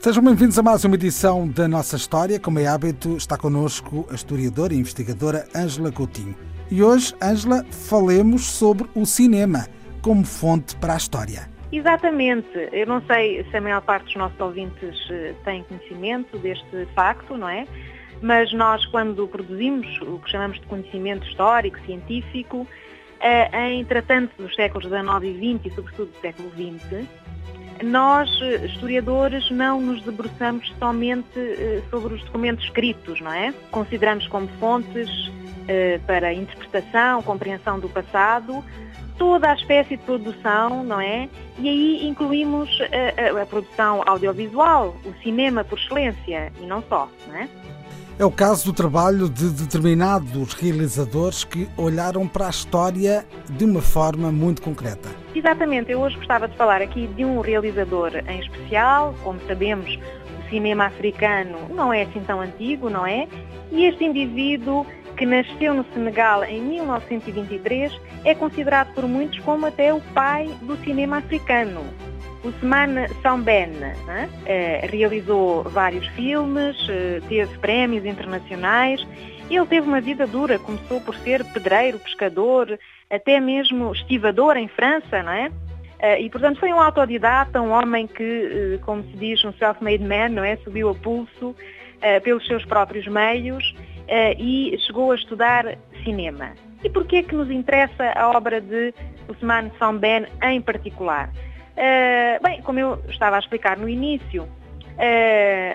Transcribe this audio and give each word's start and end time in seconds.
Sejam 0.00 0.24
bem-vindos 0.24 0.58
a 0.58 0.62
mais 0.62 0.82
uma 0.82 0.94
edição 0.94 1.46
da 1.46 1.68
nossa 1.68 1.94
história. 1.94 2.40
Como 2.40 2.58
é 2.58 2.66
hábito, 2.66 3.18
está 3.18 3.36
connosco 3.36 4.08
a 4.10 4.14
historiadora 4.14 4.72
e 4.72 4.78
investigadora 4.78 5.46
Ângela 5.54 5.92
Coutinho. 5.92 6.34
E 6.70 6.82
hoje, 6.82 7.14
Ângela, 7.22 7.66
falemos 7.70 8.46
sobre 8.46 8.88
o 8.94 9.04
cinema 9.04 9.66
como 10.00 10.24
fonte 10.24 10.74
para 10.76 10.94
a 10.94 10.96
história. 10.96 11.50
Exatamente. 11.70 12.48
Eu 12.72 12.86
não 12.86 13.02
sei 13.02 13.44
se 13.50 13.54
a 13.54 13.60
maior 13.60 13.82
parte 13.82 14.04
dos 14.04 14.16
nossos 14.16 14.40
ouvintes 14.40 14.98
eh, 15.10 15.34
tem 15.44 15.64
conhecimento 15.64 16.38
deste 16.38 16.86
facto, 16.94 17.36
não 17.36 17.50
é? 17.50 17.66
Mas 18.22 18.50
nós, 18.54 18.86
quando 18.86 19.28
produzimos 19.28 19.86
o 20.00 20.18
que 20.18 20.30
chamamos 20.30 20.58
de 20.58 20.66
conhecimento 20.66 21.28
histórico, 21.28 21.78
científico, 21.84 22.66
eh, 23.20 23.68
em 23.68 23.84
tratando 23.84 24.30
dos 24.38 24.54
séculos 24.54 24.88
XIX 24.88 25.24
e 25.24 25.58
XX 25.58 25.66
e 25.66 25.74
sobretudo 25.74 26.10
do 26.10 26.20
século 26.22 26.50
XX, 26.52 27.06
nós, 27.82 28.30
eh, 28.42 28.66
historiadores, 28.66 29.50
não 29.50 29.80
nos 29.80 30.02
debruçamos 30.02 30.72
somente 30.78 31.38
eh, 31.38 31.82
sobre 31.90 32.14
os 32.14 32.24
documentos 32.24 32.64
escritos, 32.64 33.20
não 33.20 33.32
é? 33.32 33.52
Consideramos 33.70 34.26
como 34.28 34.48
fontes 34.58 35.08
eh, 35.68 35.98
para 36.06 36.32
interpretação, 36.32 37.22
compreensão 37.22 37.78
do 37.78 37.88
passado, 37.88 38.64
toda 39.16 39.50
a 39.50 39.54
espécie 39.54 39.96
de 39.96 40.02
produção, 40.02 40.84
não 40.84 41.00
é? 41.00 41.28
E 41.58 41.68
aí 41.68 42.08
incluímos 42.08 42.68
a, 42.80 43.38
a, 43.38 43.42
a 43.42 43.46
produção 43.46 44.02
audiovisual, 44.06 44.96
o 45.04 45.12
cinema 45.22 45.64
por 45.64 45.78
excelência, 45.78 46.52
e 46.60 46.66
não 46.66 46.82
só, 46.88 47.08
não 47.28 47.36
é? 47.36 47.48
É 48.18 48.24
o 48.24 48.30
caso 48.30 48.66
do 48.66 48.72
trabalho 48.74 49.30
de 49.30 49.48
determinados 49.48 50.52
realizadores 50.52 51.42
que 51.42 51.66
olharam 51.74 52.28
para 52.28 52.48
a 52.48 52.50
história 52.50 53.26
de 53.48 53.64
uma 53.64 53.80
forma 53.80 54.30
muito 54.30 54.60
concreta. 54.60 55.08
Exatamente, 55.34 55.92
eu 55.92 56.00
hoje 56.00 56.16
gostava 56.16 56.48
de 56.48 56.56
falar 56.56 56.82
aqui 56.82 57.06
de 57.06 57.24
um 57.24 57.40
realizador 57.40 58.10
em 58.28 58.40
especial, 58.40 59.14
como 59.22 59.38
sabemos, 59.46 59.96
o 59.96 60.50
cinema 60.50 60.86
africano 60.86 61.68
não 61.70 61.92
é 61.92 62.02
assim 62.02 62.20
tão 62.20 62.40
antigo, 62.40 62.90
não 62.90 63.06
é? 63.06 63.28
E 63.70 63.84
este 63.84 64.04
indivíduo 64.04 64.84
que 65.16 65.24
nasceu 65.24 65.72
no 65.72 65.84
Senegal 65.92 66.42
em 66.44 66.60
1923 66.60 67.92
é 68.24 68.34
considerado 68.34 68.92
por 68.94 69.06
muitos 69.06 69.38
como 69.40 69.66
até 69.66 69.94
o 69.94 70.00
pai 70.14 70.50
do 70.62 70.76
cinema 70.78 71.18
africano. 71.18 71.84
Ousmane 72.42 73.06
Samben 73.22 73.68
né? 74.06 74.28
eh, 74.46 74.88
realizou 74.90 75.62
vários 75.64 76.06
filmes, 76.08 76.76
eh, 76.88 77.20
teve 77.28 77.58
prémios 77.58 78.04
internacionais. 78.04 79.06
Ele 79.50 79.66
teve 79.66 79.86
uma 79.86 80.00
vida 80.00 80.26
dura, 80.26 80.58
começou 80.58 81.00
por 81.00 81.14
ser 81.16 81.44
pedreiro, 81.44 81.98
pescador, 81.98 82.78
até 83.10 83.40
mesmo 83.40 83.92
estivador 83.92 84.56
em 84.56 84.68
França, 84.68 85.22
não 85.22 85.32
é? 85.32 85.50
Eh, 85.98 86.22
e, 86.22 86.30
portanto, 86.30 86.60
foi 86.60 86.72
um 86.72 86.80
autodidata, 86.80 87.60
um 87.60 87.72
homem 87.72 88.06
que, 88.06 88.78
como 88.82 89.02
se 89.02 89.16
diz, 89.16 89.44
um 89.44 89.52
self-made 89.54 90.04
man, 90.04 90.28
não 90.30 90.44
é? 90.44 90.56
Subiu 90.58 90.88
a 90.88 90.94
pulso 90.94 91.54
pelos 92.22 92.46
seus 92.46 92.64
próprios 92.64 93.06
meios 93.06 93.74
e 94.38 94.74
chegou 94.86 95.12
a 95.12 95.14
estudar 95.14 95.76
cinema. 96.02 96.54
E 96.82 96.88
porquê 96.88 97.16
é 97.16 97.22
que 97.22 97.34
nos 97.34 97.50
interessa 97.50 98.12
a 98.16 98.30
obra 98.30 98.58
de 98.58 98.94
Ousmane 99.28 99.70
Samben 99.78 100.26
em 100.42 100.62
particular? 100.62 101.30
Bem, 102.42 102.62
como 102.62 102.78
eu 102.78 102.98
estava 103.10 103.36
a 103.36 103.38
explicar 103.38 103.76
no 103.76 103.86
início, 103.86 104.48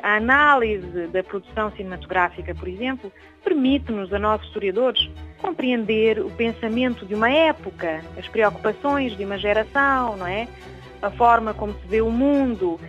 a 0.01 0.15
análise 0.15 1.05
da 1.07 1.21
produção 1.23 1.71
cinematográfica, 1.73 2.55
por 2.55 2.67
exemplo, 2.67 3.11
permite-nos, 3.43 4.11
a 4.11 4.17
nós 4.17 4.41
historiadores, 4.41 5.07
compreender 5.45 6.19
o 6.19 6.31
pensamento 6.31 7.05
de 7.05 7.13
uma 7.13 7.29
época, 7.29 8.01
as 8.17 8.27
preocupações 8.27 9.15
de 9.15 9.23
uma 9.23 9.37
geração, 9.37 10.17
não 10.17 10.25
é? 10.25 10.47
A 11.01 11.11
forma 11.11 11.53
como 11.53 11.73
se 11.73 11.87
vê 11.87 12.01
o 12.01 12.09
mundo. 12.09 12.79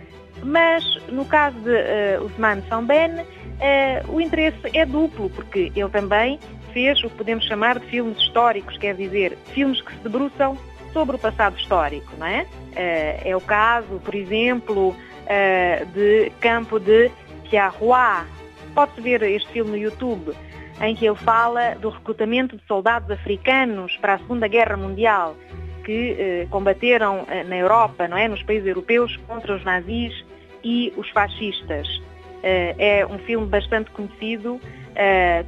Mas, 0.43 0.83
no 1.07 1.25
caso 1.25 1.57
de 1.59 1.71
uh, 1.71 2.23
Ousmane 2.23 2.63
Samben, 2.67 3.11
uh, 3.11 4.11
o 4.11 4.19
interesse 4.19 4.57
é 4.73 4.85
duplo, 4.85 5.29
porque 5.29 5.71
ele 5.75 5.89
também 5.89 6.39
fez 6.73 7.03
o 7.03 7.09
que 7.09 7.17
podemos 7.17 7.45
chamar 7.45 7.79
de 7.79 7.85
filmes 7.87 8.17
históricos, 8.17 8.77
quer 8.77 8.95
dizer, 8.95 9.37
filmes 9.53 9.81
que 9.81 9.91
se 9.91 9.99
debruçam 9.99 10.57
sobre 10.93 11.15
o 11.15 11.19
passado 11.19 11.57
histórico, 11.57 12.11
não 12.17 12.25
é? 12.25 12.45
Eh, 12.75 13.21
é 13.25 13.35
o 13.35 13.41
caso, 13.41 13.99
por 14.03 14.13
exemplo, 14.15 14.95
eh, 15.27 15.85
de 15.93 16.31
Campo 16.39 16.79
de 16.79 17.11
Tiahuá. 17.49 18.25
Pode-se 18.73 19.01
ver 19.01 19.23
este 19.23 19.49
filme 19.49 19.71
no 19.71 19.77
YouTube, 19.77 20.33
em 20.81 20.95
que 20.95 21.05
ele 21.05 21.15
fala 21.15 21.75
do 21.75 21.89
recrutamento 21.89 22.55
de 22.55 22.63
soldados 22.67 23.09
africanos 23.11 23.95
para 23.97 24.15
a 24.15 24.17
Segunda 24.19 24.47
Guerra 24.47 24.77
Mundial, 24.77 25.35
que 25.83 26.15
eh, 26.19 26.47
combateram 26.49 27.25
na 27.47 27.57
Europa, 27.57 28.07
não 28.07 28.17
é? 28.17 28.27
nos 28.27 28.43
países 28.43 28.67
europeus, 28.67 29.15
contra 29.27 29.55
os 29.55 29.63
nazis 29.63 30.13
e 30.63 30.93
os 30.97 31.09
fascistas. 31.09 31.87
é 32.43 33.05
um 33.09 33.17
filme 33.19 33.47
bastante 33.47 33.89
conhecido. 33.91 34.59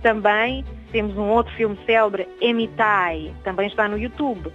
também 0.02 0.64
temos 0.92 1.16
um 1.18 1.30
outro 1.30 1.54
filme 1.56 1.78
célebre, 1.86 2.28
Emitai, 2.42 3.34
também 3.44 3.68
está 3.68 3.88
no 3.88 3.98
YouTube, 3.98 4.52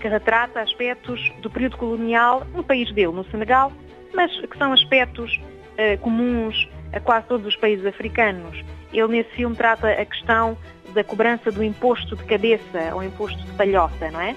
que 0.00 0.08
retrata 0.08 0.60
aspectos 0.60 1.32
do 1.40 1.50
período 1.50 1.76
colonial 1.76 2.42
no 2.54 2.62
país 2.62 2.92
dele, 2.92 3.12
no 3.12 3.24
Senegal, 3.30 3.72
mas 4.14 4.30
que 4.40 4.58
são 4.58 4.72
aspectos 4.72 5.36
uh, 5.36 5.98
comuns 6.00 6.68
a 6.92 7.00
quase 7.00 7.26
todos 7.26 7.46
os 7.46 7.56
países 7.56 7.84
africanos. 7.84 8.64
Ele 8.92 9.08
nesse 9.08 9.30
filme 9.30 9.54
trata 9.54 9.88
a 9.88 10.04
questão 10.04 10.56
da 10.94 11.04
cobrança 11.04 11.50
do 11.50 11.62
imposto 11.62 12.16
de 12.16 12.24
cabeça 12.24 12.94
ou 12.94 13.02
imposto 13.02 13.38
de 13.42 13.52
palhota, 13.52 14.10
não 14.10 14.20
é? 14.20 14.34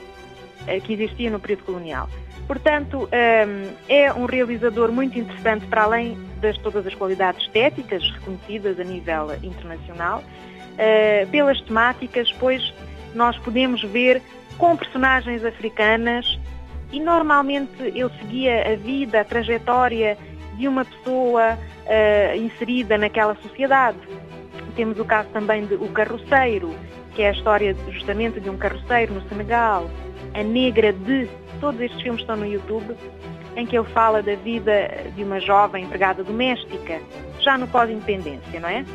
Uh, 0.64 0.82
que 0.82 0.94
existia 0.94 1.30
no 1.30 1.40
período 1.40 1.64
colonial. 1.64 2.10
Portanto, 2.50 3.08
ehm, 3.12 3.76
é 3.88 4.12
um 4.12 4.26
realizador 4.26 4.92
muito 4.92 5.20
interessante 5.20 5.68
para 5.68 5.84
além 5.84 6.18
das 6.42 6.58
todas 6.58 6.86
as 6.88 6.96
qualidades 6.96 7.44
estéticas 7.44 8.04
reconhecidas 8.12 8.80
a 8.80 8.84
nível 8.84 9.36
internacional, 9.44 10.24
uh, 10.24 11.30
pelas 11.30 11.62
temáticas, 11.62 12.32
pois 12.40 12.74
nós 13.14 13.38
podemos 13.38 13.84
ver 13.84 14.20
com 14.58 14.76
personagens 14.76 15.46
africanas 15.46 16.40
e 16.92 17.00
normalmente 17.00 17.84
ele 17.84 18.10
seguia 18.20 18.74
a 18.74 18.76
vida, 18.76 19.22
a 19.22 19.24
trajetória 19.24 20.18
de 20.60 20.68
uma 20.68 20.84
pessoa 20.84 21.58
uh, 21.58 22.38
inserida 22.38 22.98
naquela 22.98 23.36
sociedade. 23.36 23.98
Temos 24.76 25.00
o 25.00 25.06
caso 25.06 25.30
também 25.30 25.66
de 25.66 25.76
O 25.76 25.88
Carroceiro, 25.88 26.76
que 27.16 27.22
é 27.22 27.30
a 27.30 27.32
história 27.32 27.76
justamente 27.90 28.40
de 28.40 28.50
um 28.50 28.58
carroceiro 28.58 29.14
no 29.14 29.28
Senegal, 29.30 29.90
A 30.34 30.44
Negra 30.44 30.92
de, 30.92 31.30
todos 31.62 31.80
estes 31.80 32.02
filmes 32.02 32.22
estão 32.22 32.36
no 32.36 32.46
YouTube, 32.46 32.96
em 33.56 33.66
que 33.66 33.78
ele 33.78 33.88
fala 33.90 34.22
da 34.22 34.36
vida 34.36 34.90
de 35.16 35.24
uma 35.24 35.40
jovem 35.40 35.86
empregada 35.86 36.24
doméstica, 36.24 37.02
já 37.40 37.58
no 37.58 37.68
pós-independência, 37.68 38.60
não 38.60 38.70
é? 38.70 38.86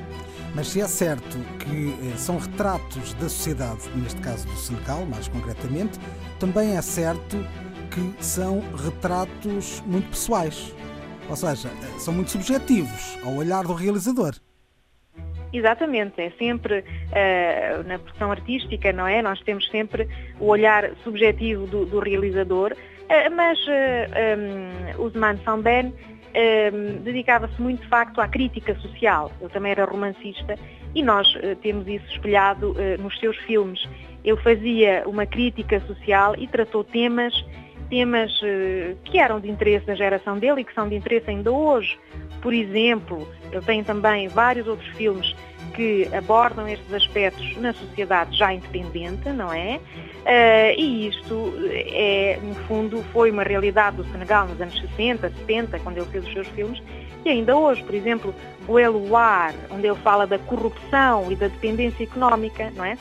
Mas 0.54 0.68
se 0.68 0.80
é 0.80 0.86
certo 0.86 1.38
que 1.58 1.88
eh, 1.90 2.16
são 2.16 2.38
retratos 2.38 3.12
da 3.14 3.28
sociedade, 3.28 3.88
neste 3.96 4.20
caso 4.20 4.46
do 4.46 4.56
Senegal, 4.56 5.04
mais 5.06 5.26
concretamente, 5.26 5.98
também 6.38 6.76
é 6.76 6.82
certo 6.82 7.44
que 7.90 8.24
são 8.24 8.62
retratos 8.76 9.82
muito 9.86 10.10
pessoais. 10.10 10.72
Ou 11.28 11.36
seja, 11.36 11.68
eh, 11.68 11.98
são 11.98 12.12
muito 12.12 12.30
subjetivos 12.30 13.18
ao 13.24 13.34
olhar 13.34 13.64
do 13.64 13.72
realizador. 13.72 14.34
Exatamente, 15.54 16.20
é 16.20 16.30
sempre 16.30 16.80
uh, 16.80 17.86
na 17.86 17.96
produção 17.96 18.32
artística, 18.32 18.92
não 18.92 19.06
é? 19.06 19.22
Nós 19.22 19.40
temos 19.42 19.68
sempre 19.70 20.08
o 20.40 20.46
olhar 20.46 20.90
subjetivo 21.04 21.64
do, 21.68 21.86
do 21.86 22.00
realizador, 22.00 22.72
uh, 22.72 23.36
mas 23.36 23.56
uh, 23.68 24.98
um, 24.98 25.04
Usman 25.04 25.38
Samben 25.44 25.94
dedicava-se 27.04 27.62
muito 27.62 27.82
de 27.82 27.88
facto 27.88 28.20
à 28.20 28.26
crítica 28.26 28.74
social. 28.80 29.30
Ele 29.40 29.50
também 29.50 29.70
era 29.70 29.84
romancista 29.84 30.58
e 30.92 31.00
nós 31.00 31.32
temos 31.62 31.86
isso 31.86 32.04
espelhado 32.10 32.74
nos 32.98 33.16
seus 33.20 33.36
filmes. 33.36 33.88
Ele 34.24 34.36
fazia 34.38 35.04
uma 35.06 35.26
crítica 35.26 35.78
social 35.86 36.34
e 36.36 36.48
tratou 36.48 36.82
temas, 36.82 37.32
temas 37.88 38.30
uh, 38.42 38.96
que 39.04 39.18
eram 39.18 39.40
de 39.40 39.50
interesse 39.50 39.86
da 39.86 39.94
geração 39.94 40.38
dele 40.38 40.60
e 40.60 40.64
que 40.64 40.74
são 40.74 40.88
de 40.88 40.94
interesse 40.94 41.30
ainda 41.30 41.50
hoje. 41.50 41.98
Por 42.40 42.52
exemplo, 42.52 43.26
ele 43.50 43.62
tem 43.62 43.82
também 43.82 44.28
vários 44.28 44.66
outros 44.66 44.88
filmes 44.96 45.34
que 45.74 46.08
abordam 46.14 46.68
estes 46.68 46.92
aspectos 46.92 47.56
na 47.56 47.72
sociedade 47.72 48.36
já 48.36 48.52
independente, 48.52 49.28
não 49.30 49.52
é? 49.52 49.80
Uh, 50.24 50.78
e 50.78 51.08
isto, 51.08 51.52
é, 51.70 52.38
no 52.42 52.54
fundo, 52.66 53.02
foi 53.12 53.30
uma 53.30 53.42
realidade 53.42 53.96
do 53.96 54.04
Senegal 54.04 54.46
nos 54.46 54.60
anos 54.60 54.78
60, 54.80 55.28
70, 55.28 55.78
quando 55.80 55.98
ele 55.98 56.06
fez 56.06 56.26
os 56.26 56.32
seus 56.32 56.48
filmes, 56.48 56.82
e 57.24 57.30
ainda 57.30 57.56
hoje, 57.56 57.82
por 57.82 57.94
exemplo, 57.94 58.34
o 58.68 58.78
Eluar, 58.78 59.54
onde 59.70 59.86
ele 59.86 59.96
fala 59.96 60.26
da 60.26 60.38
corrupção 60.38 61.30
e 61.30 61.36
da 61.36 61.48
dependência 61.48 62.04
económica, 62.04 62.70
não 62.74 62.84
é? 62.84 62.96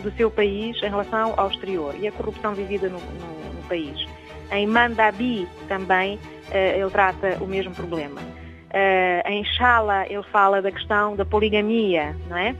Do 0.00 0.12
seu 0.12 0.30
país 0.30 0.76
em 0.82 0.88
relação 0.88 1.34
ao 1.36 1.48
exterior 1.48 1.94
e 1.98 2.06
a 2.06 2.12
corrupção 2.12 2.54
vivida 2.54 2.88
no, 2.88 2.98
no, 2.98 3.54
no 3.54 3.62
país. 3.68 4.06
Em 4.50 4.66
Mandabi 4.66 5.48
também 5.68 6.16
uh, 6.16 6.54
ele 6.54 6.90
trata 6.90 7.38
o 7.40 7.46
mesmo 7.46 7.74
problema. 7.74 8.20
Uh, 8.20 9.28
em 9.28 9.44
Shala 9.44 10.06
ele 10.06 10.22
fala 10.24 10.60
da 10.60 10.70
questão 10.70 11.16
da 11.16 11.24
poligamia, 11.24 12.16
não 12.28 12.36
é? 12.36 12.54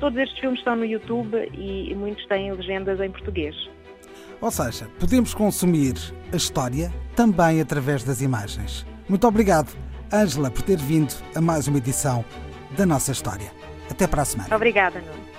Todos 0.00 0.18
estes 0.18 0.38
filmes 0.40 0.58
estão 0.58 0.74
no 0.74 0.84
YouTube 0.84 1.36
e 1.54 1.94
muitos 1.94 2.26
têm 2.26 2.52
legendas 2.52 3.00
em 3.00 3.10
português. 3.10 3.54
Ou 4.40 4.50
seja, 4.50 4.88
podemos 4.98 5.32
consumir 5.32 5.94
a 6.32 6.36
história 6.36 6.92
também 7.14 7.60
através 7.60 8.02
das 8.02 8.20
imagens. 8.20 8.84
Muito 9.08 9.26
obrigado, 9.28 9.72
Ângela, 10.12 10.50
por 10.50 10.62
ter 10.62 10.78
vindo 10.78 11.14
a 11.34 11.40
mais 11.40 11.68
uma 11.68 11.78
edição 11.78 12.24
da 12.76 12.84
nossa 12.84 13.12
história. 13.12 13.52
Até 13.88 14.08
para 14.08 14.22
a 14.22 14.24
semana. 14.24 14.56
Obrigada, 14.56 14.98
Nuno. 15.00 15.31